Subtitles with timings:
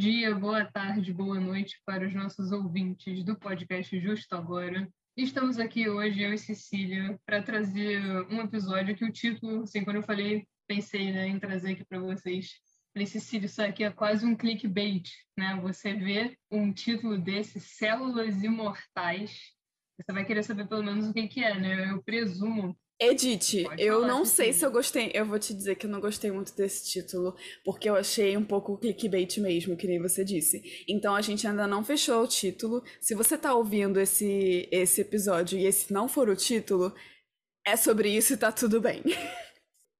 [0.00, 4.88] dia, boa tarde, boa noite para os nossos ouvintes do podcast Justo Agora.
[5.14, 8.00] Estamos aqui hoje, eu e Cecília, para trazer
[8.30, 11.98] um episódio que o título, assim, quando eu falei, pensei né, em trazer aqui para
[12.00, 12.48] vocês.
[12.94, 15.60] Falei, Cecília, isso aqui é quase um clickbait, né?
[15.60, 19.38] Você vê um título desse, Células Imortais,
[20.00, 21.90] você vai querer saber pelo menos o que, que é, né?
[21.90, 25.10] Eu presumo Edith, eu não sei se eu gostei.
[25.14, 28.44] Eu vou te dizer que eu não gostei muito desse título, porque eu achei um
[28.44, 30.84] pouco clickbait mesmo, que nem você disse.
[30.86, 32.84] Então a gente ainda não fechou o título.
[33.00, 36.94] Se você tá ouvindo esse, esse episódio e esse não for o título,
[37.66, 39.02] é sobre isso e tá tudo bem.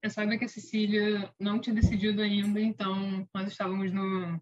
[0.02, 4.40] Eu saiba que a Cecília não tinha decidido ainda, então nós estávamos no,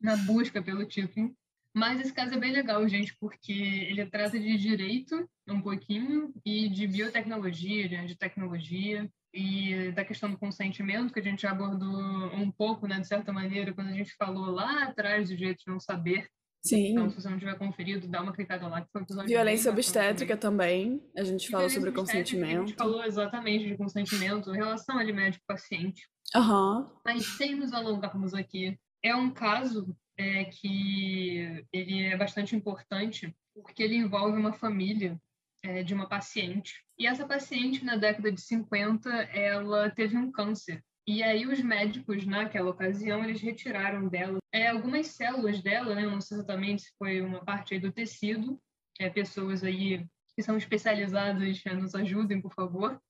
[0.00, 1.34] na busca pelo título.
[1.74, 6.68] Mas esse caso é bem legal, gente, porque ele trata de direito um pouquinho e
[6.68, 11.96] de biotecnologia, de tecnologia e da questão do consentimento que a gente abordou
[12.34, 15.70] um pouco, né, de certa maneira, quando a gente falou lá atrás do direito de
[15.70, 16.28] não saber.
[16.62, 16.90] Sim.
[16.90, 19.70] Então, se você não tiver conferido, dá uma clicada lá, que foi um episódio Violência
[19.70, 21.00] obstétrica também.
[21.16, 22.64] A gente fala sobre consentimento.
[22.64, 26.06] A gente falou exatamente de consentimento, relação ali médico-paciente.
[26.34, 26.80] Aham.
[26.80, 27.00] Uhum.
[27.04, 33.82] Mas sem nos alongarmos aqui, é um caso é que ele é bastante importante porque
[33.82, 35.18] ele envolve uma família
[35.62, 36.84] é, de uma paciente.
[36.98, 40.82] E essa paciente, na década de 50, ela teve um câncer.
[41.06, 46.02] E aí os médicos, naquela ocasião, eles retiraram dela é, algumas células dela, né?
[46.02, 48.60] não sei exatamente se foi uma parte do tecido.
[48.98, 50.04] É, pessoas aí
[50.36, 53.00] que são especializadas é, nos ajudem, por favor.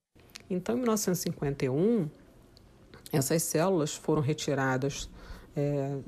[0.49, 2.09] Então, em 1951,
[3.13, 5.11] essas células foram retiradas
[5.57, 6.01] é,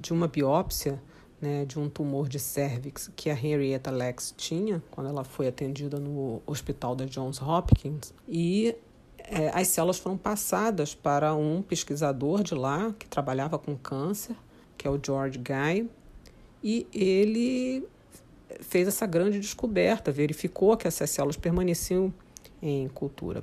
[0.00, 1.00] de uma biópsia
[1.40, 5.98] né, de um tumor de cervix que a Henrietta Lacks tinha quando ela foi atendida
[5.98, 8.74] no hospital da Johns Hopkins e
[9.18, 14.36] é, as células foram passadas para um pesquisador de lá que trabalhava com câncer,
[14.78, 15.90] que é o George Guy,
[16.62, 17.86] e ele
[18.60, 22.14] fez essa grande descoberta, verificou que essas células permaneciam
[22.62, 23.42] em cultura.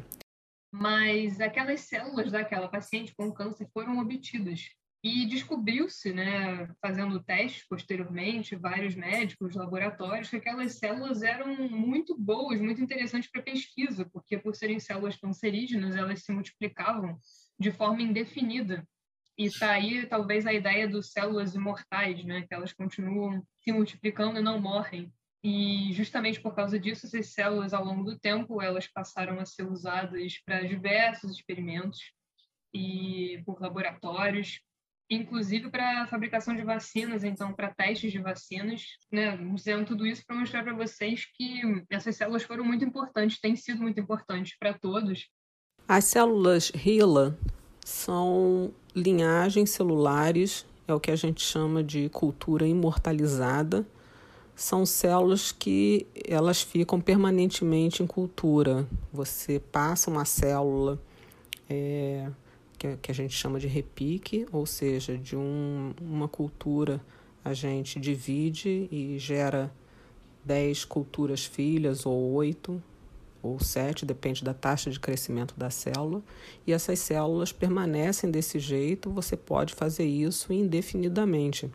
[0.73, 4.69] Mas aquelas células daquela paciente com câncer foram obtidas
[5.03, 12.61] e descobriu-se, né, fazendo testes posteriormente, vários médicos, laboratórios, que aquelas células eram muito boas,
[12.61, 17.19] muito interessantes para pesquisa, porque por serem células cancerígenas, elas se multiplicavam
[17.59, 18.87] de forma indefinida.
[19.37, 24.39] E está aí talvez a ideia dos células imortais, né, que elas continuam se multiplicando
[24.39, 25.11] e não morrem.
[25.43, 29.63] E justamente por causa disso, essas células, ao longo do tempo, elas passaram a ser
[29.63, 31.99] usadas para diversos experimentos
[32.73, 34.61] e por laboratórios
[35.09, 39.37] inclusive para a fabricação de vacinas, então para testes de vacinas, né?
[39.53, 43.81] Dizendo tudo isso para mostrar para vocês que essas células foram muito importantes, têm sido
[43.81, 45.27] muito importantes para todos.
[45.87, 47.37] As células HeLa
[47.85, 53.85] são linhagens celulares, é o que a gente chama de cultura imortalizada.
[54.55, 58.87] São células que elas ficam permanentemente em cultura.
[59.11, 61.01] Você passa uma célula
[61.69, 62.29] é,
[62.83, 67.01] que, que a gente chama de repique, ou seja, de um, uma cultura
[67.43, 69.71] a gente divide e gera
[70.43, 72.81] 10 culturas filhas, ou 8,
[73.41, 76.21] ou 7, depende da taxa de crescimento da célula,
[76.67, 81.69] e essas células permanecem desse jeito, você pode fazer isso indefinidamente.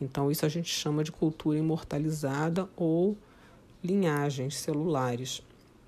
[0.00, 3.16] Então, isso a gente chama de cultura imortalizada ou
[3.82, 5.42] linhagens celulares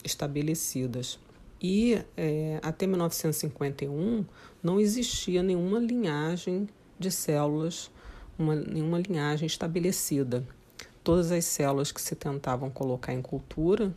[0.05, 1.19] estabelecidas.
[1.61, 4.25] E é, até 1951
[4.63, 7.91] não existia nenhuma linhagem de células,
[8.39, 10.47] uma, nenhuma linhagem estabelecida.
[11.05, 13.93] Todas as células que se tentavam colocar em cultura,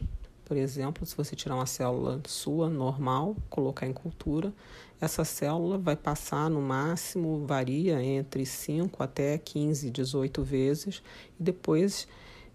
[0.45, 4.53] por exemplo, se você tirar uma célula sua normal, colocar em cultura,
[4.99, 11.01] essa célula vai passar no máximo, varia entre 5 até 15, 18 vezes,
[11.39, 12.07] e depois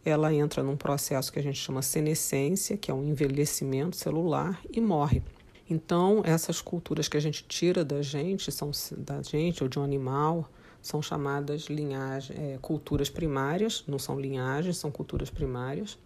[0.09, 4.81] ela entra num processo que a gente chama senescência, que é um envelhecimento celular, e
[4.81, 5.23] morre.
[5.71, 9.83] Então, essas culturas que a gente tira da gente, são da gente ou de um
[9.83, 10.49] animal,
[10.81, 15.99] são chamadas linhagem, é, culturas primárias, não são linhagens, são culturas primárias.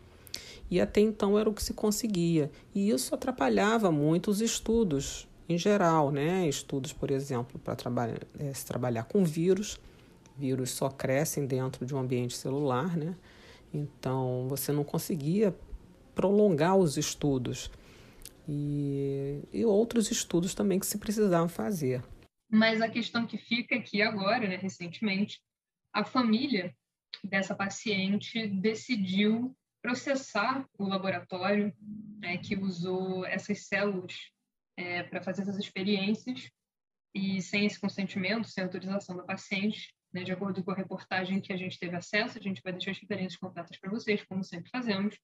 [0.70, 2.50] E até então era o que se conseguia.
[2.75, 6.48] E isso atrapalhava muito os estudos em geral, né?
[6.48, 9.78] Estudos, por exemplo, para trabalhar, é, se trabalhar com vírus.
[10.37, 13.14] Vírus só crescem dentro de um ambiente celular, né?
[13.72, 15.54] Então, você não conseguia
[16.14, 17.70] prolongar os estudos
[18.48, 22.04] e, e outros estudos também que se precisavam fazer.
[22.50, 25.40] Mas a questão que fica aqui agora, né, recentemente,
[25.92, 26.74] a família
[27.24, 31.74] dessa paciente decidiu processar o laboratório
[32.20, 34.14] né, que usou essas células
[34.76, 36.50] é, para fazer essas experiências
[37.14, 41.53] e sem esse consentimento, sem autorização da paciente, né, de acordo com a reportagem que
[41.53, 44.70] a gente teve acesso, a gente vai deixar as referências completas para vocês, como sempre
[44.70, 45.19] fazemos.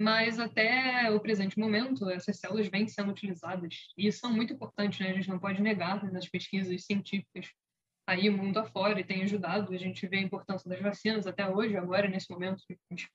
[0.00, 5.10] Mas até o presente momento, essas células vêm sendo utilizadas e são muito importantes, né?
[5.10, 7.50] A gente não pode negar nas pesquisas científicas
[8.06, 9.72] aí mundo afora e tem ajudado.
[9.72, 12.62] A gente vê a importância das vacinas até hoje, agora, nesse momento,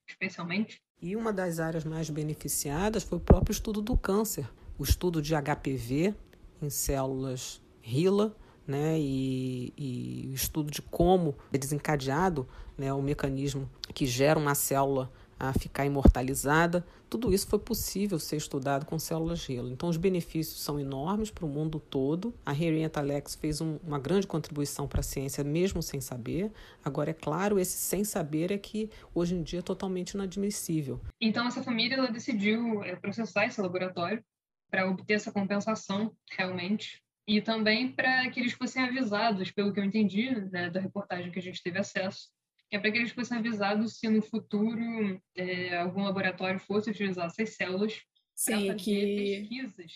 [0.07, 0.79] especialmente.
[1.01, 5.33] E uma das áreas mais beneficiadas foi o próprio estudo do câncer, o estudo de
[5.35, 6.15] HPV
[6.61, 8.35] em células HeLa,
[8.67, 12.47] né, e, e o estudo de como é desencadeado
[12.77, 16.85] né, o mecanismo que gera uma célula a ficar imortalizada.
[17.09, 19.69] Tudo isso foi possível ser estudado com células gelo.
[19.71, 22.33] Então, os benefícios são enormes para o mundo todo.
[22.45, 26.51] A Henrietta Alex fez um, uma grande contribuição para a ciência, mesmo sem saber.
[26.83, 30.99] Agora, é claro, esse sem saber é que hoje em dia é totalmente inadmissível.
[31.21, 34.23] Então, essa família decidiu é, processar esse laboratório
[34.69, 39.83] para obter essa compensação realmente e também para que eles fossem avisados, pelo que eu
[39.83, 42.29] entendi né, da reportagem que a gente teve acesso,
[42.71, 47.55] é para que eles fossem avisados se no futuro é, algum laboratório fosse utilizar essas
[47.55, 48.01] células
[48.33, 49.15] Sim, que...
[49.15, 49.91] pesquisas.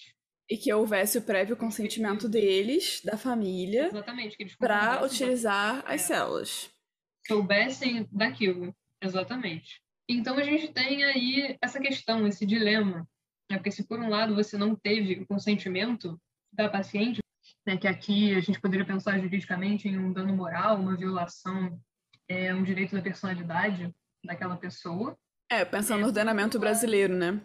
[0.49, 3.89] E que houvesse o prévio consentimento deles, da família,
[4.59, 6.69] para utilizar as é, células.
[7.25, 9.81] Soubessem daquilo, exatamente.
[10.09, 13.07] Então a gente tem aí essa questão, esse dilema.
[13.49, 13.57] Né?
[13.57, 16.19] Porque se por um lado você não teve o consentimento
[16.51, 17.20] da paciente,
[17.65, 21.79] né, que aqui a gente poderia pensar juridicamente em um dano moral, uma violação
[22.27, 23.93] é um direito da personalidade
[24.23, 25.17] daquela pessoa.
[25.49, 27.41] É, pensando é, no ordenamento brasileiro, né?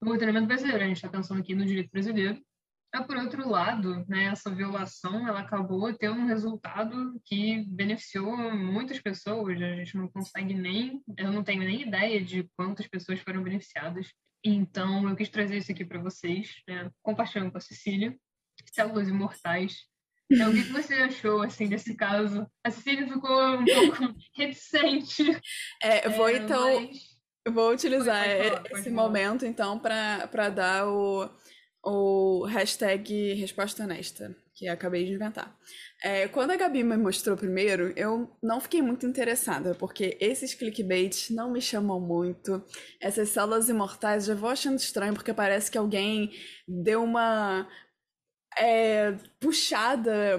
[0.00, 2.40] No ordenamento brasileiro, a gente está pensando aqui no direito brasileiro.
[2.94, 9.00] Mas, por outro lado, né, essa violação ela acabou tendo um resultado que beneficiou muitas
[9.00, 9.60] pessoas.
[9.60, 14.12] A gente não consegue nem, eu não tenho nem ideia de quantas pessoas foram beneficiadas.
[14.44, 18.16] Então, eu quis trazer isso aqui para vocês, né, compartilhando com a Cecília.
[18.72, 19.74] Células Imortais
[20.30, 22.46] então, o que você achou, assim, desse caso?
[22.64, 25.22] A Cecília ficou um pouco reticente.
[25.82, 26.80] É, vou, é, então...
[26.80, 27.14] Mas...
[27.46, 31.28] Eu vou utilizar pode, pode falar, esse momento, então, para dar o,
[31.84, 35.54] o hashtag resposta honesta, que acabei de inventar.
[36.02, 41.28] É, quando a Gabi me mostrou primeiro, eu não fiquei muito interessada, porque esses clickbaits
[41.28, 42.64] não me chamam muito.
[42.98, 46.32] Essas células imortais já vou achando estranho, porque parece que alguém
[46.66, 47.68] deu uma
[48.58, 50.38] é, puxada,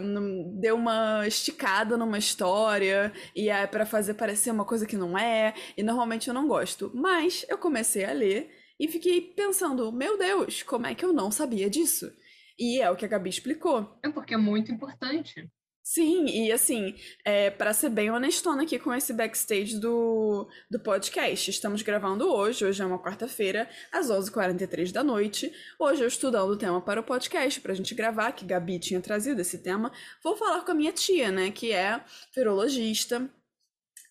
[0.60, 5.54] deu uma esticada numa história e é para fazer parecer uma coisa que não é,
[5.78, 6.92] e normalmente eu não gosto.
[6.94, 11.32] Mas eu comecei a ler e fiquei pensando, meu Deus, como é que eu não
[11.32, 12.12] sabia disso?
[12.58, 13.98] E é o que a Gabi explicou.
[14.04, 15.50] É porque é muito importante.
[15.88, 21.52] Sim, e assim, é, para ser bem honestona aqui com esse backstage do, do podcast,
[21.52, 25.54] estamos gravando hoje, hoje é uma quarta-feira, às 11h43 da noite.
[25.80, 29.00] Hoje eu estudando o tema para o podcast, para a gente gravar, que Gabi tinha
[29.00, 29.92] trazido esse tema.
[30.24, 32.04] Vou falar com a minha tia, né, que é
[32.36, 33.30] virologista,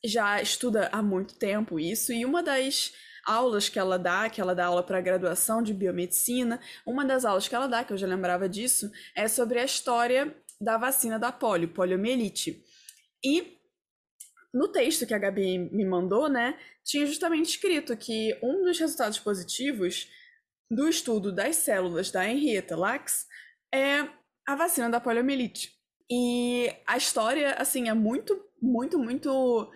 [0.05, 2.93] já estuda há muito tempo isso, e uma das
[3.27, 7.49] aulas que ela dá, que ela dá aula para graduação de biomedicina, uma das aulas
[7.49, 10.33] que ela dá, que eu já lembrava disso, é sobre a história
[10.65, 12.65] da vacina da polio, poliomielite.
[13.23, 13.59] E
[14.53, 19.19] no texto que a Gabi me mandou, né, tinha justamente escrito que um dos resultados
[19.19, 20.09] positivos
[20.71, 23.27] do estudo das células da Henrietta Lacks
[23.73, 24.09] é
[24.47, 25.73] a vacina da poliomielite.
[26.11, 29.71] E a história, assim, é muito, muito, muito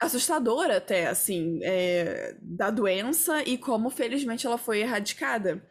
[0.00, 5.62] assustadora até, assim, é, da doença e como, felizmente, ela foi erradicada.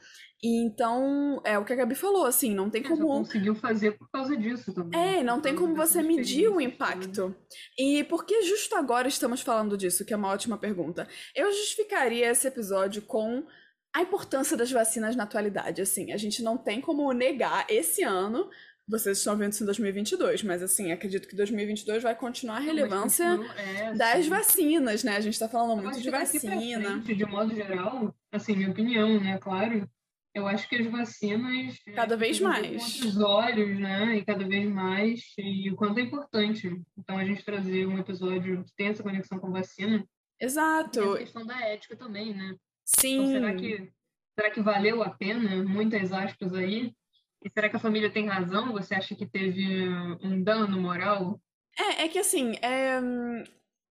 [0.42, 3.08] E então, é o que a Gabi falou, assim, não tem como.
[3.08, 5.18] conseguiu fazer por causa disso também.
[5.18, 7.36] É, não tem como você medir o impacto.
[7.78, 10.06] E por que justo agora estamos falando disso?
[10.06, 11.08] Que é uma ótima pergunta.
[11.36, 13.46] Eu justificaria esse episódio com
[13.94, 15.82] a importância das vacinas na atualidade.
[15.82, 18.50] Assim, a gente não tem como negar esse ano.
[18.88, 23.40] Vocês estão vendo isso em 2022, mas assim, acredito que 2022 vai continuar a relevância
[23.56, 25.16] é, das vacinas, né?
[25.16, 26.82] A gente está falando muito de vacina.
[26.82, 29.38] Frente, de modo geral, assim, minha opinião, né?
[29.38, 29.88] Claro,
[30.34, 34.18] eu acho que as vacinas cada vez mais os olhos, né?
[34.18, 36.72] E cada vez mais e o quanto é importante.
[36.98, 40.06] Então a gente trazer um episódio que tem essa conexão com vacina.
[40.40, 41.00] Exato.
[41.00, 42.56] E a questão da ética também, né?
[42.86, 43.16] Sim.
[43.16, 43.92] Então, será que
[44.40, 45.64] será que valeu a pena?
[45.64, 46.94] Muitas aspas aí.
[47.44, 48.74] E será que a família tem razão?
[48.74, 49.88] Você acha que teve
[50.24, 51.40] um dano moral?
[51.78, 53.00] É, é que assim, é,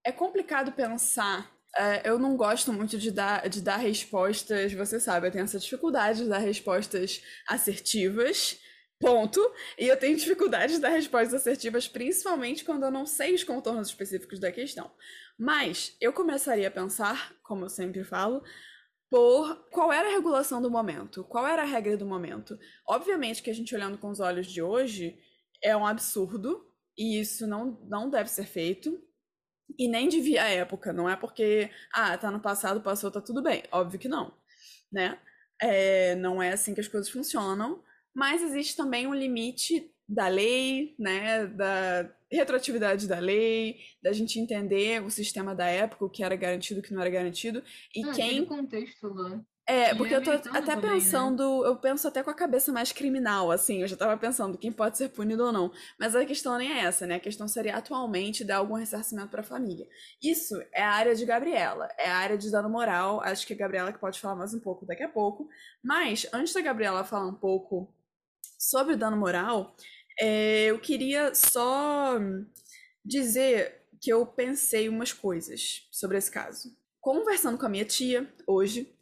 [0.05, 5.27] é complicado pensar é, eu não gosto muito de dar, de dar respostas, você sabe,
[5.27, 8.59] eu tenho essa dificuldade de dar respostas assertivas,
[9.01, 9.41] ponto.
[9.79, 13.89] E eu tenho dificuldade de dar respostas assertivas, principalmente quando eu não sei os contornos
[13.89, 14.91] específicos da questão.
[15.39, 18.43] Mas eu começaria a pensar, como eu sempre falo,
[19.11, 22.59] por qual era a regulação do momento, qual era a regra do momento.
[22.87, 25.17] Obviamente que a gente olhando com os olhos de hoje
[25.63, 29.01] é um absurdo E isso não, não deve ser feito.
[29.77, 30.93] E nem devia à época.
[30.93, 33.63] Não é porque, ah, tá no passado, passou, tá tudo bem.
[33.73, 34.33] Óbvio que não,
[34.91, 35.19] né?
[35.61, 37.83] É, não é assim que as coisas funcionam.
[38.15, 41.47] Mas existe também um limite da lei, né?
[41.47, 46.81] Da retroatividade da lei, da gente entender o sistema da época, o que era garantido,
[46.81, 47.63] o que não era garantido.
[47.95, 48.45] E ah, quem.
[48.45, 49.41] contexto lá.
[49.71, 50.81] É, porque eu tô até também, né?
[50.95, 54.73] pensando, eu penso até com a cabeça mais criminal, assim, eu já tava pensando quem
[54.73, 55.71] pode ser punido ou não.
[56.01, 57.17] Mas a questão nem é essa, né?
[57.17, 59.87] A questão seria atualmente dar algum ressarcimento pra família.
[60.23, 63.57] Isso é a área de Gabriela, é a área de dano moral, acho que a
[63.57, 65.47] Gabriela que pode falar mais um pouco daqui a pouco.
[65.85, 67.93] Mas, antes da Gabriela falar um pouco
[68.59, 69.77] sobre o dano moral,
[70.19, 72.19] é, eu queria só
[73.05, 76.75] dizer que eu pensei umas coisas sobre esse caso.
[77.01, 78.95] Conversando com a minha tia hoje,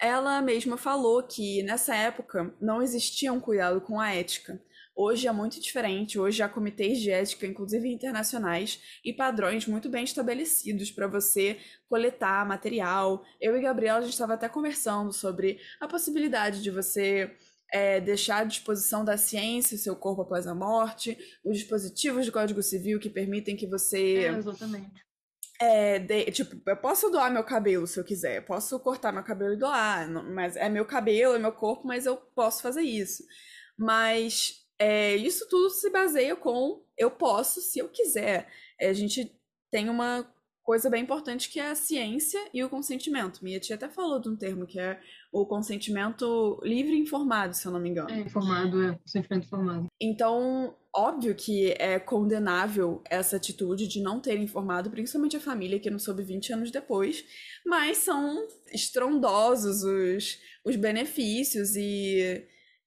[0.00, 4.60] ela mesma falou que nessa época não existia um cuidado com a ética.
[4.94, 10.02] Hoje é muito diferente, hoje há comitês de ética, inclusive internacionais, e padrões muito bem
[10.02, 11.56] estabelecidos para você
[11.88, 13.24] coletar material.
[13.40, 17.30] Eu e Gabriela gente estava até conversando sobre a possibilidade de você
[17.72, 22.32] é, deixar à disposição da ciência o seu corpo após a morte, os dispositivos do
[22.32, 24.24] Código Civil que permitem que você.
[24.24, 25.07] É.
[25.60, 29.54] É, de, tipo, eu posso doar meu cabelo se eu quiser, posso cortar meu cabelo
[29.54, 33.24] e doar, mas é meu cabelo, é meu corpo, mas eu posso fazer isso.
[33.76, 38.48] Mas é, isso tudo se baseia com eu posso se eu quiser.
[38.78, 39.36] É, a gente
[39.70, 40.24] tem uma
[40.62, 43.42] coisa bem importante que é a ciência e o consentimento.
[43.42, 45.00] Minha tia até falou de um termo que é
[45.32, 48.10] o consentimento livre e informado, se eu não me engano.
[48.10, 49.86] É, informado, é, consentimento informado.
[50.00, 55.90] Então, óbvio que é condenável essa atitude de não ter informado, principalmente a família que
[55.90, 57.24] não soube 20 anos depois,
[57.64, 62.44] mas são estrondosos os, os benefícios e,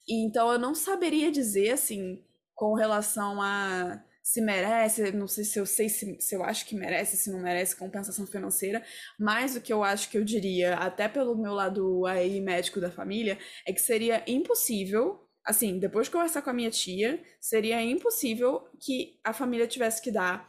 [0.08, 2.24] e então eu não saberia dizer assim
[2.55, 6.75] com relação a se merece, não sei se eu sei se, se eu acho que
[6.75, 8.84] merece, se não merece compensação financeira,
[9.20, 12.91] mas o que eu acho que eu diria, até pelo meu lado aí médico da
[12.91, 18.67] família, é que seria impossível, assim, depois de conversar com a minha tia, seria impossível
[18.79, 20.48] que a família tivesse que dar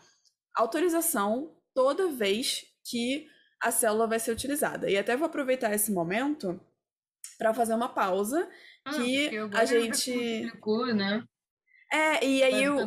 [0.54, 3.26] autorização toda vez que
[3.62, 4.90] a célula vai ser utilizada.
[4.90, 6.60] E até vou aproveitar esse momento
[7.38, 8.48] para fazer uma pausa
[8.84, 11.24] Ah, que a gente explicou, né?
[11.92, 12.86] É, e aí o,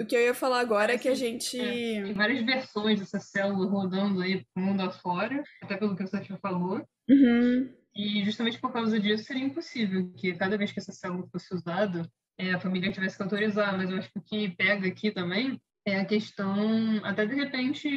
[0.00, 1.60] o que eu ia falar agora é que a gente.
[1.60, 6.08] É, tem várias versões dessa célula rodando aí pro mundo afora, até pelo que o
[6.08, 6.82] Satya falou.
[7.08, 7.70] Uhum.
[7.96, 12.08] E justamente por causa disso seria impossível que cada vez que essa célula fosse usada,
[12.38, 13.76] é, a família tivesse que autorizar.
[13.76, 17.88] Mas eu acho que o que pega aqui também é a questão, até de repente,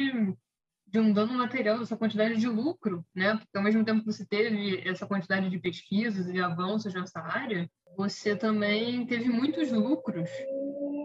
[0.86, 3.36] de um dano material dessa quantidade de lucro, né?
[3.36, 7.68] Porque ao mesmo tempo que você teve essa quantidade de pesquisas e avanços nessa área,
[7.96, 10.30] você também teve muitos lucros,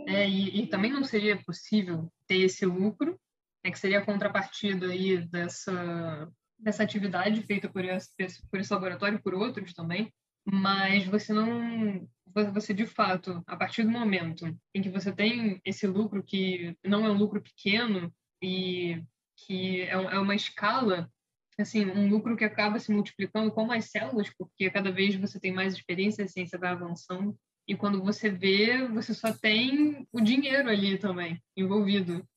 [0.08, 3.20] é, e, e também não seria possível ter esse lucro,
[3.64, 8.12] né, que seria a contrapartida aí dessa, dessa atividade feita por esse,
[8.50, 10.12] por esse laboratório e por outros também,
[10.46, 12.08] mas você não,
[12.54, 17.06] você de fato, a partir do momento em que você tem esse lucro que não
[17.06, 19.02] é um lucro pequeno e
[19.38, 21.10] que é, é uma escala
[21.58, 25.54] assim, um lucro que acaba se multiplicando com mais células, porque cada vez você tem
[25.54, 30.70] mais experiência, a ciência vai avançando, e quando você vê, você só tem o dinheiro
[30.70, 32.28] ali também envolvido.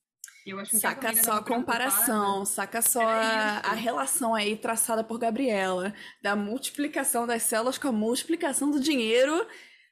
[0.49, 5.93] Eu acho Saca só a comparação, saca só a, a relação aí traçada por Gabriela,
[6.21, 9.45] da multiplicação das células com a multiplicação do dinheiro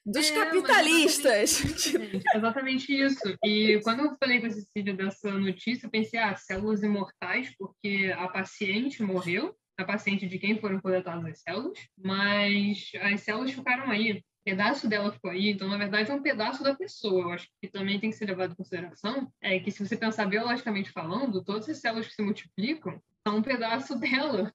[0.07, 1.63] dos É, capitalistas.
[1.63, 3.37] Exatamente exatamente isso.
[3.43, 8.13] E quando eu falei com a Cecília dessa notícia, eu pensei, ah, células imortais, porque
[8.17, 13.91] a paciente morreu, a paciente de quem foram coletadas as células, mas as células ficaram
[13.91, 17.23] aí, pedaço dela ficou aí, então, na verdade, é um pedaço da pessoa.
[17.23, 20.25] Eu acho que também tem que ser levado em consideração, é que se você pensar
[20.25, 24.53] biologicamente falando, todas as células que se multiplicam são um pedaço dela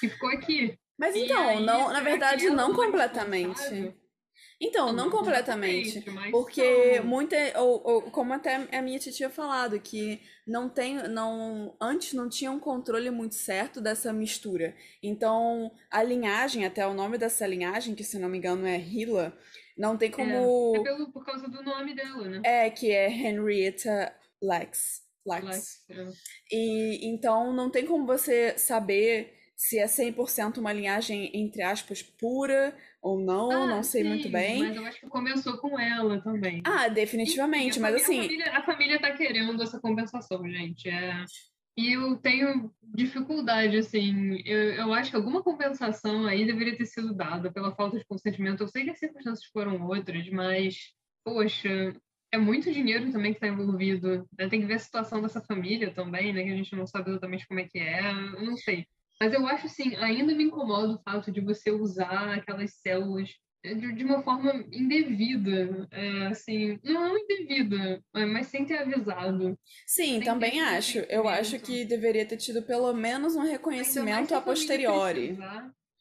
[0.00, 0.78] que ficou aqui.
[0.98, 3.94] Mas E então, aí, não, na verdade, não completamente.
[4.60, 6.04] Então, não Não completamente.
[6.30, 7.04] Porque são.
[7.04, 12.12] muita, ou, ou como até a minha tia tinha falado, que não tem, não, antes
[12.14, 14.74] não tinha um controle muito certo dessa mistura.
[15.02, 19.36] Então, a linhagem, até o nome dessa linhagem, que se não me engano é Hila,
[19.76, 22.42] não tem É, como, é pelo, por causa do nome dela, né?
[22.42, 25.02] é, que é Henrietta Lacks.
[25.26, 26.12] Lex, é.
[26.50, 32.76] E então não tem como você saber se é 100% uma linhagem, entre aspas, pura
[33.04, 34.60] ou não, Ah, não sei muito sim, bem.
[34.60, 36.62] Mas eu acho que começou com ela também.
[36.64, 40.88] Ah, definitivamente, mas família, a assim, família, a família tá querendo essa compensação, gente.
[40.88, 41.22] É...
[41.76, 47.12] E eu tenho dificuldade, assim, eu, eu acho que alguma compensação aí deveria ter sido
[47.12, 48.62] dada pela falta de consentimento.
[48.62, 51.92] Eu sei que as circunstâncias foram outras, mas, poxa,
[52.32, 54.26] é muito dinheiro também que está envolvido.
[54.38, 54.48] Né?
[54.48, 56.42] Tem que ver a situação dessa família também, né?
[56.42, 58.00] Que a gente não sabe exatamente como é que é.
[58.10, 58.86] Eu não sei.
[59.20, 63.30] Mas eu acho assim, ainda me incomoda o fato de você usar aquelas células
[63.62, 69.58] de, uma forma indevida, é, assim, não indevida, mas sem ter avisado.
[69.86, 70.98] Sim, sem também acho.
[71.08, 75.38] Eu acho que deveria ter tido pelo menos um reconhecimento a posteriori.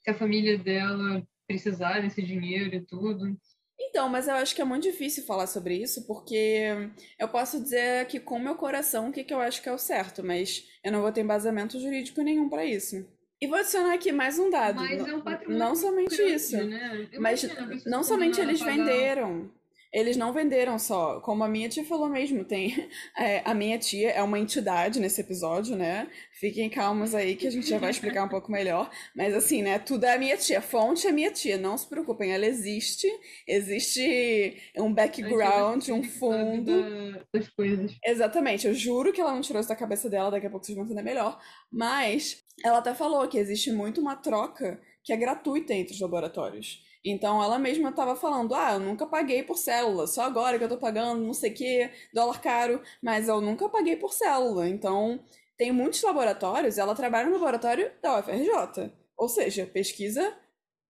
[0.03, 3.37] Se a família dela precisar desse dinheiro e tudo.
[3.79, 6.89] Então, mas eu acho que é muito difícil falar sobre isso, porque
[7.19, 9.77] eu posso dizer aqui com meu coração o que, que eu acho que é o
[9.77, 13.05] certo, mas eu não vou ter embasamento jurídico nenhum para isso.
[13.41, 14.77] E vou adicionar aqui mais um dado.
[14.77, 17.09] Mas é um patrimônio não somente grande, isso, né?
[17.19, 17.45] mas
[17.85, 19.51] não somente eles venderam
[19.93, 24.09] eles não venderam só, como a minha tia falou mesmo, tem é, a minha tia
[24.09, 26.09] é uma entidade nesse episódio, né?
[26.31, 28.89] Fiquem calmos aí que a gente já vai explicar um pouco melhor.
[29.15, 29.77] Mas assim, né?
[29.77, 33.07] Tudo é a minha tia, a fonte é minha tia, não se preocupem, ela existe,
[33.47, 37.23] existe um background, um fundo.
[37.31, 37.95] Das coisas.
[38.03, 40.75] Exatamente, eu juro que ela não tirou isso da cabeça dela, daqui a pouco vocês
[40.75, 41.39] vão entender melhor.
[41.71, 46.81] Mas ela até falou que existe muito uma troca que é gratuita entre os laboratórios.
[47.05, 50.69] Então ela mesma estava falando: ah, eu nunca paguei por célula, só agora que eu
[50.69, 54.67] tô pagando não sei o que, dólar caro, mas eu nunca paguei por célula.
[54.67, 55.19] Então
[55.57, 60.33] tem muitos laboratórios, ela trabalha no laboratório da UFRJ, ou seja, pesquisa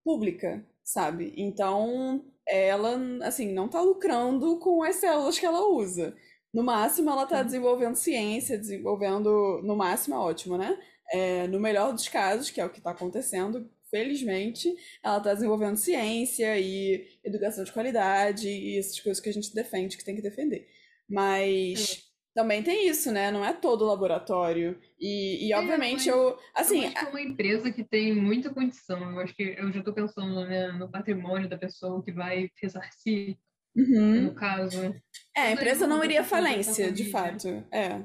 [0.04, 1.34] pública, sabe?
[1.38, 6.16] Então ela, assim, não tá lucrando com as células que ela usa.
[6.54, 9.62] No máximo, ela tá desenvolvendo ciência, desenvolvendo.
[9.64, 10.78] No máximo é ótimo, né?
[11.12, 14.74] É, no melhor dos casos, que é o que está acontecendo, felizmente,
[15.04, 19.96] ela está desenvolvendo ciência e educação de qualidade e essas coisas que a gente defende,
[19.96, 20.68] que tem que defender.
[21.08, 22.42] Mas é.
[22.42, 23.30] também tem isso, né?
[23.30, 24.80] Não é todo laboratório.
[25.00, 26.36] E, e é, obviamente eu.
[26.56, 26.82] Assim.
[26.82, 29.12] Eu acho que é uma empresa que tem muita condição.
[29.12, 33.38] Eu acho que eu já estou pensando né, no patrimônio da pessoa que vai ressarcir.
[33.76, 34.22] Uhum.
[34.22, 34.96] No caso.
[35.36, 37.48] É, a empresa não iria falência, de fato.
[37.72, 38.04] É.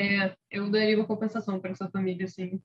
[0.00, 2.60] É, eu daria uma compensação para essa família, assim.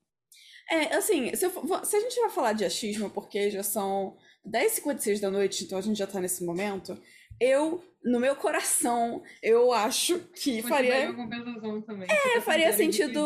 [0.70, 1.52] É, assim, se, eu,
[1.84, 5.82] se, a gente vai falar de achismo, porque já são 10h56 da noite, então a
[5.82, 6.98] gente já tá nesse momento,
[7.40, 11.14] eu, no meu coração, eu acho que faria.
[11.14, 12.08] compensação também.
[12.10, 13.26] É, faria sentido.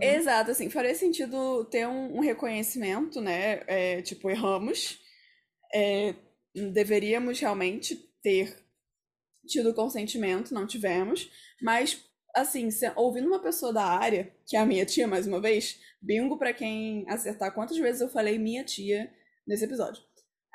[0.00, 3.62] Exato, assim, faria sentido ter um, um reconhecimento, né?
[3.66, 5.00] É, tipo, erramos.
[5.74, 6.14] É,
[6.54, 8.56] deveríamos realmente ter
[9.46, 14.84] tido consentimento, não tivemos, mas assim, ouvindo uma pessoa da área, que é a minha
[14.86, 19.12] tia, mais uma vez, bingo para quem acertar quantas vezes eu falei minha tia
[19.46, 20.02] nesse episódio.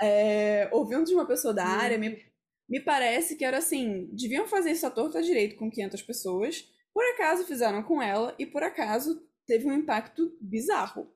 [0.01, 1.79] É, ouvindo de uma pessoa da hum.
[1.79, 2.23] área, me,
[2.69, 7.03] me parece que era assim: deviam fazer isso à torta direito com 500 pessoas, por
[7.13, 11.11] acaso fizeram com ela e por acaso teve um impacto bizarro.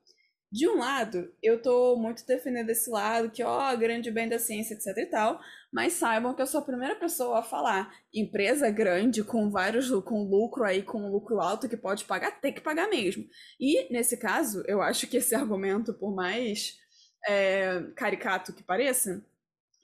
[0.52, 4.74] De um lado, eu tô muito defendendo esse lado, que, ó, grande bem da ciência,
[4.74, 5.40] etc e tal,
[5.72, 7.96] mas saibam que eu sou a primeira pessoa a falar.
[8.14, 12.60] Empresa grande, com vários, com lucro aí, com lucro alto que pode pagar, tem que
[12.60, 13.26] pagar mesmo.
[13.58, 16.78] E, nesse caso, eu acho que esse argumento, por mais
[17.26, 19.26] é, caricato que pareça,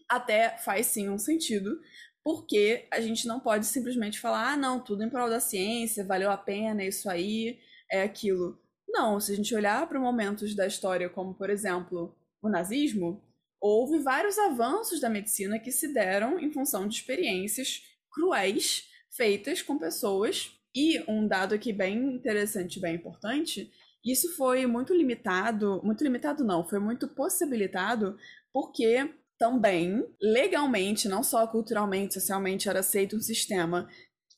[0.10, 1.80] até faz sim um sentido,
[2.21, 6.30] porque a gente não pode simplesmente falar, ah, não, tudo em prol da ciência, valeu
[6.30, 7.58] a pena, isso aí,
[7.89, 12.50] é aquilo não, se a gente olhar para momentos da história, como por exemplo o
[12.50, 13.21] nazismo,
[13.60, 19.78] houve vários avanços da medicina que se deram em função de experiências cruéis feitas com
[19.78, 20.52] pessoas.
[20.76, 23.71] E um dado aqui bem interessante, bem importante,
[24.06, 28.17] isso foi muito limitado, muito limitado não, foi muito possibilitado
[28.54, 33.89] porque também legalmente, não só culturalmente, socialmente era aceito um sistema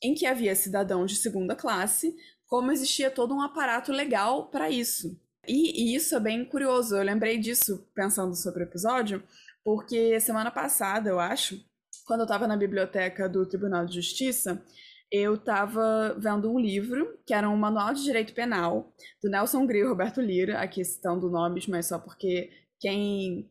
[0.01, 2.15] em que havia cidadãos de segunda classe,
[2.49, 5.17] como existia todo um aparato legal para isso.
[5.47, 9.23] E, e, isso é bem curioso, eu lembrei disso pensando sobre o episódio,
[9.63, 11.63] porque semana passada, eu acho,
[12.05, 14.61] quando eu estava na biblioteca do Tribunal de Justiça,
[15.11, 18.91] eu estava vendo um livro que era um manual de direito penal
[19.23, 23.49] do Nelson Grio e Roberto Lira, aqui citando nomes, mas só porque quem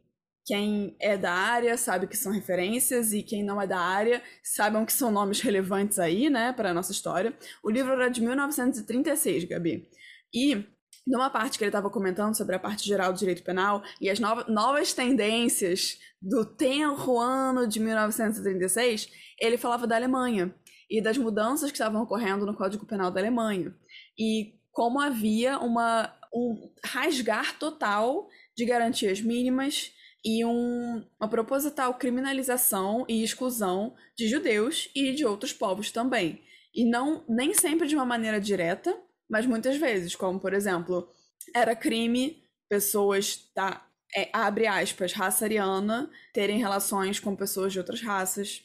[0.49, 4.87] quem é da área sabe que são referências e quem não é da área saibam
[4.87, 7.37] que são nomes relevantes aí, né, para a nossa história.
[7.63, 9.87] O livro era de 1936, Gabi.
[10.33, 10.65] E
[11.07, 14.19] numa parte que ele estava comentando sobre a parte geral do direito penal e as
[14.19, 19.07] novas, novas tendências do tenro ano de 1936,
[19.39, 20.55] ele falava da Alemanha
[20.89, 23.75] e das mudanças que estavam ocorrendo no Código Penal da Alemanha
[24.19, 29.93] e como havia uma, um rasgar total de garantias mínimas
[30.25, 36.43] e um, uma proposital criminalização e exclusão de judeus e de outros povos também.
[36.75, 38.97] E não nem sempre de uma maneira direta,
[39.29, 41.09] mas muitas vezes, como por exemplo,
[41.55, 43.85] era crime pessoas da
[44.17, 48.63] é, abre aspas, raça ariana terem relações com pessoas de outras raças.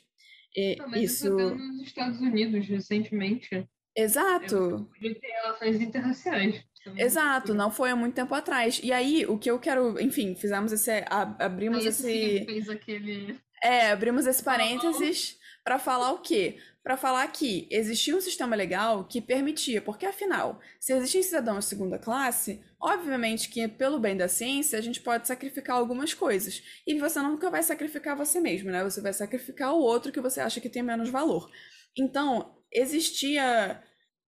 [0.55, 1.29] E, não, mas isso...
[1.29, 3.67] nos Estados Unidos recentemente.
[3.95, 4.89] Exato.
[4.99, 6.63] De ter relações interraciais.
[6.97, 8.79] Exato, não foi há muito tempo atrás.
[8.83, 11.03] E aí, o que eu quero, enfim, fizemos esse.
[11.09, 12.45] abrimos aí esse.
[12.45, 13.39] Fez aquele...
[13.63, 16.57] É, abrimos esse parênteses para falar o quê?
[16.83, 21.69] Para falar que existia um sistema legal que permitia, porque afinal, se existem cidadãos de
[21.69, 26.61] segunda classe, obviamente que pelo bem da ciência a gente pode sacrificar algumas coisas.
[26.85, 28.83] E você nunca vai sacrificar você mesmo, né?
[28.83, 31.49] Você vai sacrificar o outro que você acha que tem menos valor.
[31.97, 33.81] Então, existia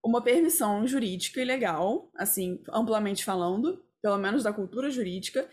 [0.05, 5.49] uma permissão jurídica e legal, assim, amplamente falando, pelo menos da cultura jurídica,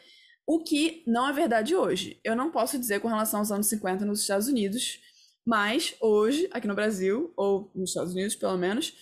[0.46, 2.20] o que não é verdade hoje.
[2.22, 5.00] Eu não posso dizer com relação aos anos 50 nos Estados Unidos,
[5.46, 8.94] mas hoje, aqui no Brasil, ou nos Estados Unidos pelo menos,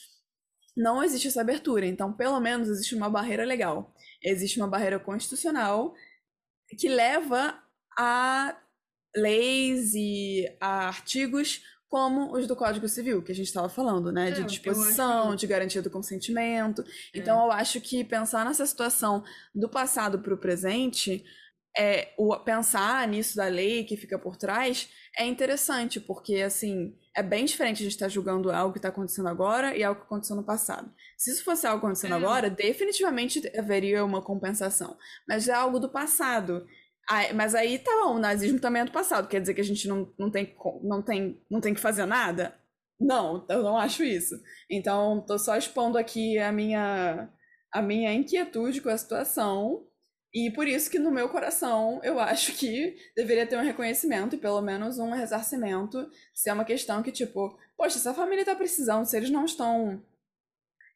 [0.76, 1.84] não existe essa abertura.
[1.84, 3.92] Então, pelo menos, existe uma barreira legal.
[4.22, 5.94] Existe uma barreira constitucional
[6.78, 7.60] que leva
[7.98, 8.56] a
[9.16, 11.60] leis e a artigos
[11.90, 14.30] como os do Código Civil, que a gente estava falando, né?
[14.30, 16.82] De disposição, de garantia do consentimento.
[16.82, 17.18] É.
[17.18, 21.24] Então, eu acho que pensar nessa situação do passado para o presente,
[21.76, 27.24] é, o, pensar nisso da lei que fica por trás, é interessante, porque, assim, é
[27.24, 30.06] bem diferente a gente estar tá julgando algo que está acontecendo agora e algo que
[30.06, 30.94] aconteceu no passado.
[31.16, 32.16] Se isso fosse algo acontecendo é.
[32.16, 34.96] agora, definitivamente haveria uma compensação.
[35.26, 36.68] Mas é algo do passado.
[37.10, 39.26] Aí, mas aí tá bom, o nazismo também é do passado.
[39.26, 42.54] Quer dizer que a gente não, não, tem, não, tem, não tem que fazer nada?
[43.00, 44.40] Não, eu não acho isso.
[44.70, 47.28] Então, tô só expondo aqui a minha,
[47.72, 49.84] a minha inquietude com a situação.
[50.32, 54.38] E por isso que no meu coração eu acho que deveria ter um reconhecimento e
[54.38, 56.08] pelo menos um ressarcimento.
[56.32, 60.00] Se é uma questão que, tipo, poxa, essa família tá precisando, se eles não estão.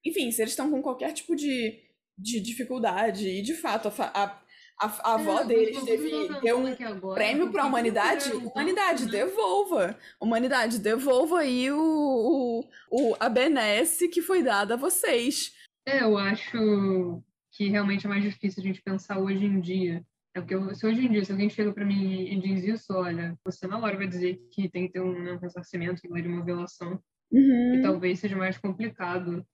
[0.07, 1.81] Enfim, se eles estão com qualquer tipo de,
[2.17, 4.44] de dificuldade, e de fato a, a
[4.81, 8.33] a, a avó é, deles teve, deu um agora, prêmio para a humanidade.
[8.33, 9.11] Humanidade, né?
[9.11, 9.99] devolva.
[10.21, 15.55] Humanidade, devolva aí o, o, o, a benesse que foi dada a vocês.
[15.87, 20.05] É, eu acho que realmente é mais difícil a gente pensar hoje em dia.
[20.35, 22.93] É porque eu, se hoje em dia, se alguém chega para mim e diz isso,
[22.93, 26.45] olha, você na hora vai dizer que tem que ter um ressarcimento, que de uma
[26.45, 27.01] violação.
[27.31, 27.75] Uhum.
[27.77, 29.47] E talvez seja mais complicado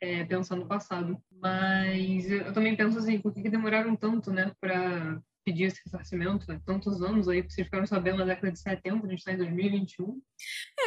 [0.00, 1.20] é, pensando no passado.
[1.30, 6.46] Mas eu, também penso assim, por que, que demoraram tanto, né, para pedir esse ressarcimento?
[6.48, 6.60] Né?
[6.64, 10.20] Tantos anos aí, vocês ficaram sabendo na década de 70, a gente está em 2021.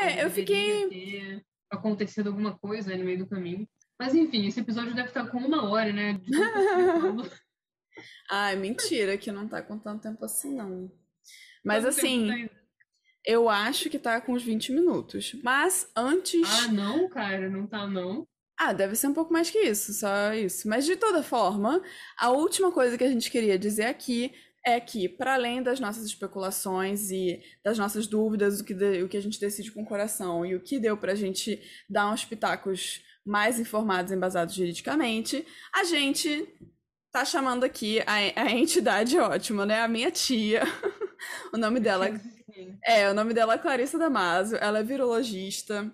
[0.01, 0.89] É, eu fiquei...
[0.89, 3.67] Ter acontecido alguma coisa aí no meio do caminho.
[3.99, 6.19] Mas enfim, esse episódio deve estar com uma hora, né?
[8.29, 10.91] Ai, mentira, que não tá com tanto tempo assim, não.
[11.63, 12.49] Mas assim,
[13.25, 15.33] eu acho que tá com uns 20 minutos.
[15.43, 16.41] Mas antes.
[16.63, 18.27] Ah, não, cara, não tá não.
[18.57, 20.67] Ah, deve ser um pouco mais que isso, só isso.
[20.67, 21.81] Mas de toda forma,
[22.17, 24.31] a última coisa que a gente queria dizer aqui
[24.65, 29.09] é que, para além das nossas especulações e das nossas dúvidas, o que, de, o
[29.09, 32.09] que a gente decide com o coração e o que deu para a gente dar
[32.11, 36.47] uns pitacos mais informados e embasados juridicamente, a gente
[37.11, 39.81] tá chamando aqui a, a entidade ótima, né?
[39.81, 40.63] A minha tia.
[41.53, 42.07] o nome dela
[42.85, 45.91] é, o nome dela é Clarissa Damaso, ela é virologista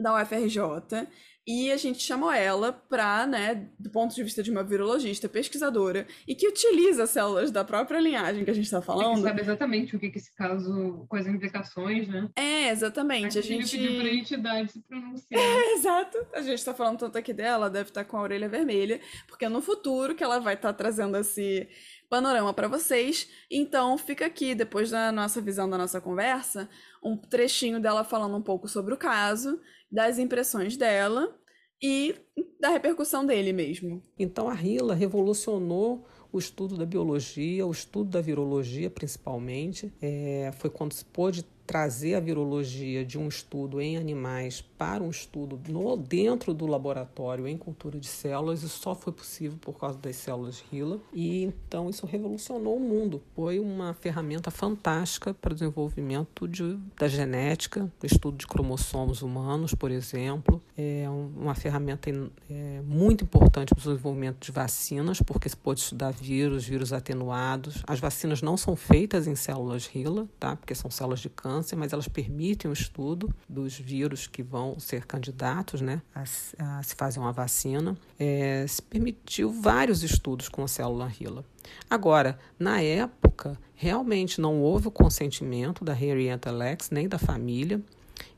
[0.00, 1.08] da UFRJ
[1.46, 6.06] e a gente chamou ela para, né, do ponto de vista de uma virologista, pesquisadora,
[6.26, 9.22] e que utiliza células da própria linhagem que a gente está falando.
[9.22, 12.28] Sabe exatamente o que, que esse caso, quais implicações, né?
[12.36, 13.38] É, exatamente.
[13.38, 15.42] A, a gente pediu para a entidade se pronunciar.
[15.52, 16.18] É, exato.
[16.34, 19.44] A gente está falando tanto aqui dela, deve estar tá com a orelha vermelha, porque
[19.44, 21.68] é no futuro que ela vai estar tá trazendo esse
[22.12, 23.26] panorama para vocês.
[23.50, 26.68] Então, fica aqui, depois da nossa visão da nossa conversa,
[27.02, 29.58] um trechinho dela falando um pouco sobre o caso
[29.90, 31.34] das impressões dela
[31.82, 32.14] e
[32.60, 34.02] da repercussão dele mesmo.
[34.18, 39.90] Então a Rila revolucionou o estudo da biologia, o estudo da virologia principalmente.
[40.02, 45.08] É, foi quando se pôde trazer a virologia de um estudo em animais para um
[45.08, 49.98] estudo no, dentro do laboratório em cultura de células, isso só foi possível por causa
[49.98, 51.00] das células HeLa.
[51.14, 53.22] E então isso revolucionou o mundo.
[53.34, 59.74] Foi uma ferramenta fantástica para o desenvolvimento de, da genética, do estudo de cromossomos humanos,
[59.74, 60.62] por exemplo.
[60.76, 62.10] É uma ferramenta
[62.50, 67.82] é, muito importante para o desenvolvimento de vacinas, porque se pode estudar vírus, vírus atenuados.
[67.86, 70.54] As vacinas não são feitas em células HeLa, tá?
[70.54, 75.06] porque são células de câncer mas elas permitem o estudo dos vírus que vão ser
[75.06, 76.22] candidatos né, a,
[76.58, 77.96] a se fazer uma vacina.
[78.18, 81.44] É, se permitiu vários estudos com a célula HeLa.
[81.88, 87.80] Agora, na época, realmente não houve o consentimento da Henrietta Lex nem da família.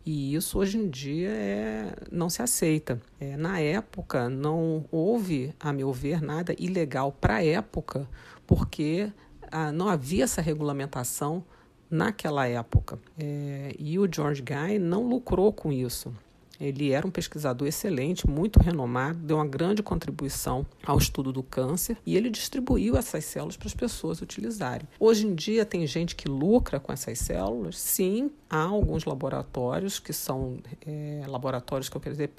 [0.04, 3.00] E isso hoje em dia é, não se aceita.
[3.18, 8.06] É, na época, não houve, a meu ver, nada ilegal para a época,
[8.46, 9.10] porque
[9.50, 11.44] ah, não havia essa regulamentação
[11.90, 12.98] naquela época.
[13.18, 16.12] É, e o George Guy não lucrou com isso.
[16.60, 21.96] Ele era um pesquisador excelente, muito renomado, deu uma grande contribuição ao estudo do câncer
[22.06, 24.88] e ele distribuiu essas células para as pessoas utilizarem.
[24.98, 30.12] Hoje em dia tem gente que lucra com essas células, sim, há alguns laboratórios que
[30.12, 32.30] são é, laboratórios que eu quero dizer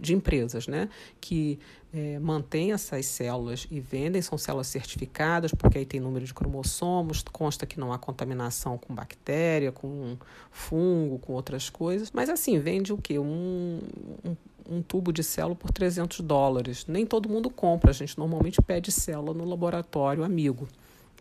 [0.00, 0.88] de empresas, né,
[1.20, 1.58] que
[1.94, 7.22] é, mantêm essas células e vendem, são células certificadas, porque aí tem número de cromossomos,
[7.32, 10.16] consta que não há contaminação com bactéria, com
[10.50, 12.10] fungo, com outras coisas.
[12.10, 13.16] Mas assim, vende o quê?
[13.16, 13.78] Um,
[14.24, 14.36] um,
[14.68, 16.84] um tubo de célula por 300 dólares.
[16.88, 20.66] Nem todo mundo compra, a gente normalmente pede célula no laboratório amigo,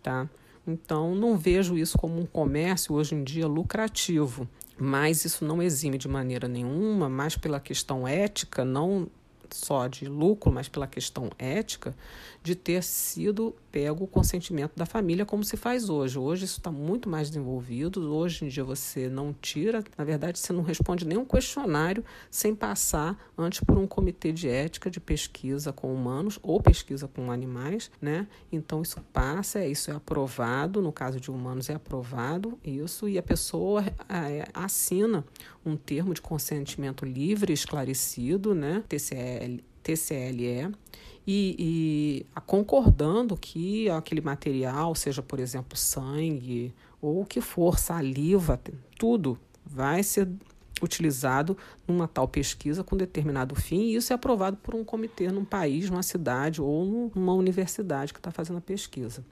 [0.01, 0.27] tá?
[0.65, 5.99] Então, não vejo isso como um comércio hoje em dia lucrativo, mas isso não exime
[5.99, 9.07] de maneira nenhuma, mas pela questão ética, não
[9.53, 11.95] só de lucro, mas pela questão ética,
[12.41, 16.19] de ter sido pego o consentimento da família, como se faz hoje.
[16.19, 18.13] Hoje isso está muito mais desenvolvido.
[18.13, 23.17] Hoje em dia você não tira, na verdade, você não responde nenhum questionário sem passar
[23.37, 28.27] antes por um comitê de ética de pesquisa com humanos ou pesquisa com animais, né?
[28.51, 33.23] Então isso passa, isso é aprovado, no caso de humanos é aprovado isso, e a
[33.23, 35.25] pessoa é, assina
[35.65, 38.84] um termo de consentimento livre, esclarecido, né?
[38.88, 40.73] TCL, TCLE
[41.26, 41.56] e,
[42.36, 48.60] e concordando que aquele material, seja por exemplo sangue ou o que for, saliva,
[48.97, 50.28] tudo vai ser
[50.82, 55.45] utilizado numa tal pesquisa com determinado fim, e isso é aprovado por um comitê num
[55.45, 59.23] país, numa cidade ou numa universidade que está fazendo a pesquisa.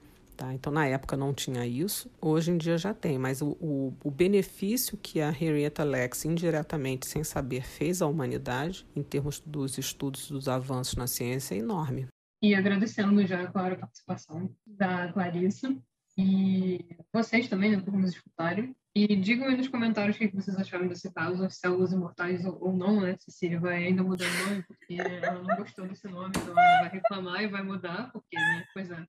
[0.42, 0.52] Tá?
[0.52, 4.10] Então, na época não tinha isso, hoje em dia já tem, mas o, o, o,
[4.10, 10.28] benefício que a Henrietta Lacks, indiretamente, sem saber, fez à humanidade, em termos dos estudos
[10.28, 12.08] dos avanços na ciência, é enorme.
[12.42, 15.72] E agradecendo já, claro, a participação da Clarissa
[16.18, 18.74] e vocês também, né, por nos escutarem.
[18.96, 22.76] E digam aí nos comentários o que vocês acharam desse caso, se Células Imortais ou
[22.76, 23.16] não, né?
[23.20, 26.88] Cecília vai ainda mudar o nome, porque ela não gostou desse nome, então ela vai
[26.88, 28.64] reclamar e vai mudar, porque, né?
[28.74, 29.06] Pois é.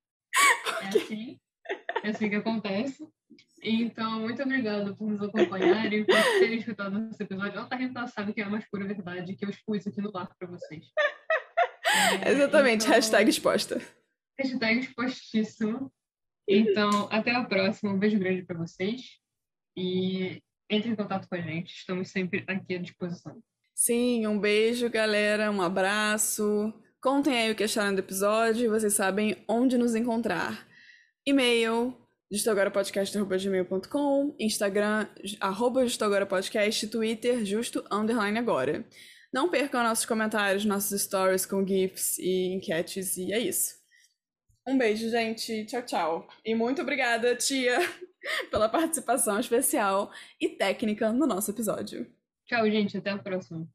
[0.82, 1.40] É assim,
[2.04, 3.08] é assim que acontece.
[3.62, 7.58] Então, muito obrigada por nos acompanharem, por terem escutado esse episódio.
[7.58, 10.16] Ela tá rindo, sabe que é a mais pura verdade que eu expus aqui no
[10.18, 10.86] ar para vocês.
[12.22, 12.96] É, Exatamente, então...
[12.96, 13.82] hashtag exposta.
[14.38, 15.92] Hashtag expostíssimo.
[16.48, 17.94] Então, até a próxima.
[17.94, 19.20] Um beijo grande para vocês.
[19.78, 21.74] E entre em contato com a gente.
[21.74, 23.42] Estamos sempre aqui à disposição.
[23.74, 25.52] Sim, um beijo, galera.
[25.52, 26.74] Um abraço.
[27.04, 28.72] Contem aí o que acharam do episódio.
[28.72, 30.66] Vocês sabem onde nos encontrar.
[31.26, 31.94] E-mail,
[32.32, 35.10] justagorapodcast.gmail.com, Instagram,
[35.42, 38.88] arroba justagorapodcast, Twitter, justo, underline agora.
[39.34, 43.74] Não percam nossos comentários, nossos stories com GIFs e enquetes, e é isso.
[44.66, 45.66] Um beijo, gente.
[45.66, 46.26] Tchau, tchau.
[46.46, 47.80] E muito obrigada, tia,
[48.50, 52.10] pela participação especial e técnica no nosso episódio.
[52.46, 52.98] Tchau, gente.
[52.98, 53.68] Até a próxima.